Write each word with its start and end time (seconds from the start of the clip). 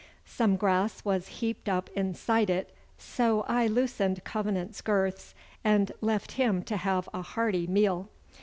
Some 0.25 0.55
grass 0.55 1.05
was 1.05 1.27
heaped 1.27 1.69
up 1.69 1.87
inside 1.95 2.49
it, 2.49 2.73
so 2.97 3.41
I 3.43 3.67
loosened 3.67 4.23
Covenant's 4.23 4.81
girths 4.81 5.35
and 5.63 5.91
left 6.01 6.31
him 6.31 6.63
to 6.63 6.77
have 6.77 7.07
a 7.13 7.21
hearty 7.21 7.67
meal. 7.67 8.09